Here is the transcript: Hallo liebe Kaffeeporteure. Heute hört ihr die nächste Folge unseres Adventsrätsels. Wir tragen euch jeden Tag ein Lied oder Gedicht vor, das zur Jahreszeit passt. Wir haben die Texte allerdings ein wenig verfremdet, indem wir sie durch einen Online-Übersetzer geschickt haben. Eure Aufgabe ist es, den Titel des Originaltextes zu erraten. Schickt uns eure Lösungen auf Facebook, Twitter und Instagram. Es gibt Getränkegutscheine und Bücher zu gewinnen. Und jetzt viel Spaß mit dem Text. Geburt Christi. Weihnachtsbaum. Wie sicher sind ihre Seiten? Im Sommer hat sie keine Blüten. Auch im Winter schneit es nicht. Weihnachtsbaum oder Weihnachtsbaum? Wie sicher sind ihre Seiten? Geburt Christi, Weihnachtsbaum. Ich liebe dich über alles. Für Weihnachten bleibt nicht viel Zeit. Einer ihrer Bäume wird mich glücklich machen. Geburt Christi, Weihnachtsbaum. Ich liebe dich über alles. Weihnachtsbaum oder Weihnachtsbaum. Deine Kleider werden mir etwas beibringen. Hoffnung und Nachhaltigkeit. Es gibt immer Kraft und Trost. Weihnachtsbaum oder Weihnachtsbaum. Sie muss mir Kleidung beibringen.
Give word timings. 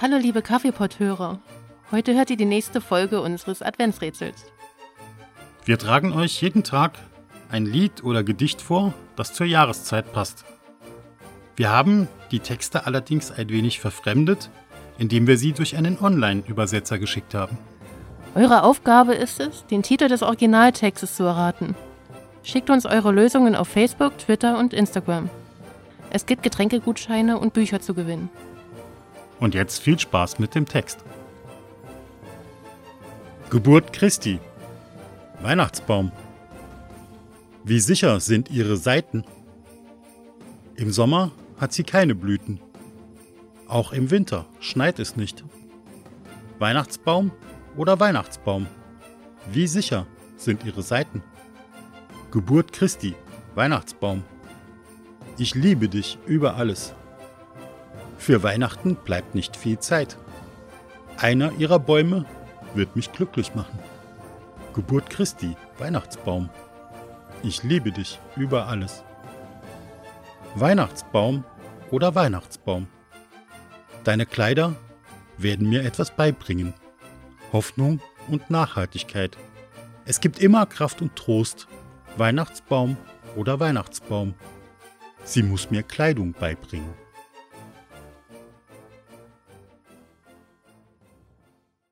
Hallo 0.00 0.16
liebe 0.16 0.42
Kaffeeporteure. 0.42 1.40
Heute 1.90 2.14
hört 2.14 2.30
ihr 2.30 2.36
die 2.36 2.44
nächste 2.44 2.80
Folge 2.80 3.20
unseres 3.20 3.62
Adventsrätsels. 3.62 4.44
Wir 5.64 5.76
tragen 5.76 6.12
euch 6.12 6.40
jeden 6.40 6.62
Tag 6.62 6.92
ein 7.50 7.66
Lied 7.66 8.04
oder 8.04 8.22
Gedicht 8.22 8.62
vor, 8.62 8.94
das 9.16 9.32
zur 9.34 9.46
Jahreszeit 9.46 10.12
passt. 10.12 10.44
Wir 11.56 11.70
haben 11.70 12.06
die 12.30 12.38
Texte 12.38 12.86
allerdings 12.86 13.32
ein 13.32 13.48
wenig 13.48 13.80
verfremdet, 13.80 14.50
indem 14.98 15.26
wir 15.26 15.36
sie 15.36 15.52
durch 15.52 15.76
einen 15.76 15.98
Online-Übersetzer 15.98 17.00
geschickt 17.00 17.34
haben. 17.34 17.58
Eure 18.36 18.62
Aufgabe 18.62 19.14
ist 19.14 19.40
es, 19.40 19.66
den 19.66 19.82
Titel 19.82 20.06
des 20.06 20.22
Originaltextes 20.22 21.16
zu 21.16 21.24
erraten. 21.24 21.74
Schickt 22.44 22.70
uns 22.70 22.86
eure 22.86 23.10
Lösungen 23.10 23.56
auf 23.56 23.66
Facebook, 23.66 24.16
Twitter 24.18 24.60
und 24.60 24.72
Instagram. 24.72 25.28
Es 26.10 26.24
gibt 26.24 26.44
Getränkegutscheine 26.44 27.36
und 27.36 27.52
Bücher 27.52 27.80
zu 27.80 27.94
gewinnen. 27.94 28.30
Und 29.40 29.54
jetzt 29.54 29.80
viel 29.80 29.98
Spaß 29.98 30.38
mit 30.38 30.54
dem 30.54 30.66
Text. 30.66 31.04
Geburt 33.50 33.92
Christi. 33.92 34.40
Weihnachtsbaum. 35.40 36.12
Wie 37.64 37.80
sicher 37.80 38.20
sind 38.20 38.50
ihre 38.50 38.76
Seiten? 38.76 39.24
Im 40.74 40.90
Sommer 40.90 41.32
hat 41.58 41.72
sie 41.72 41.84
keine 41.84 42.14
Blüten. 42.14 42.60
Auch 43.66 43.92
im 43.92 44.10
Winter 44.10 44.46
schneit 44.60 44.98
es 44.98 45.16
nicht. 45.16 45.44
Weihnachtsbaum 46.58 47.30
oder 47.76 48.00
Weihnachtsbaum? 48.00 48.66
Wie 49.52 49.66
sicher 49.66 50.06
sind 50.36 50.64
ihre 50.64 50.82
Seiten? 50.82 51.22
Geburt 52.30 52.72
Christi, 52.72 53.14
Weihnachtsbaum. 53.54 54.24
Ich 55.38 55.54
liebe 55.54 55.88
dich 55.88 56.18
über 56.26 56.56
alles. 56.56 56.94
Für 58.18 58.42
Weihnachten 58.42 58.96
bleibt 58.96 59.34
nicht 59.34 59.56
viel 59.56 59.78
Zeit. 59.78 60.18
Einer 61.16 61.52
ihrer 61.52 61.78
Bäume 61.78 62.26
wird 62.74 62.94
mich 62.94 63.12
glücklich 63.12 63.54
machen. 63.54 63.78
Geburt 64.74 65.08
Christi, 65.08 65.56
Weihnachtsbaum. 65.78 66.50
Ich 67.42 67.62
liebe 67.62 67.90
dich 67.92 68.18
über 68.36 68.66
alles. 68.66 69.02
Weihnachtsbaum 70.54 71.44
oder 71.90 72.14
Weihnachtsbaum. 72.14 72.88
Deine 74.04 74.26
Kleider 74.26 74.74
werden 75.38 75.68
mir 75.68 75.84
etwas 75.84 76.10
beibringen. 76.10 76.74
Hoffnung 77.52 78.00
und 78.28 78.50
Nachhaltigkeit. 78.50 79.38
Es 80.04 80.20
gibt 80.20 80.40
immer 80.40 80.66
Kraft 80.66 81.00
und 81.00 81.16
Trost. 81.16 81.68
Weihnachtsbaum 82.16 82.96
oder 83.36 83.60
Weihnachtsbaum. 83.60 84.34
Sie 85.24 85.42
muss 85.42 85.70
mir 85.70 85.82
Kleidung 85.82 86.32
beibringen. 86.32 86.92